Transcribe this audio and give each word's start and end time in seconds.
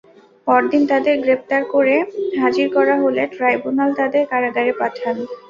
পরদিন 0.47 0.83
তাঁদের 0.91 1.15
গ্রেপ্তার 1.23 1.61
করে 1.73 1.95
হাজির 2.41 2.67
করা 2.75 2.95
হলে 3.03 3.21
ট্রাইব্যুনাল 3.33 3.89
তাঁদের 3.99 4.23
কারাগারে 4.31 4.71
পাঠান। 4.81 5.15